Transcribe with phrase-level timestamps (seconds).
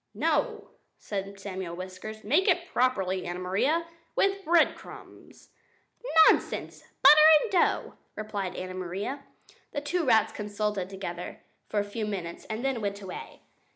[0.15, 3.85] "No," said Samuel Whiskers, "make it properly, Anna Maria,
[4.15, 5.49] with breadcrumbs."
[6.27, 6.83] "Nonsense!
[7.03, 9.23] Butter and dough," replied Anna Maria.
[9.73, 13.41] The two rats consulted together for a few minutes and then went away.